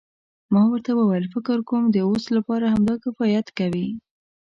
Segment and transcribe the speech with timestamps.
[0.53, 3.87] ما ورته وویل فکر کوم د اوس لپاره همدا کفایت کوي.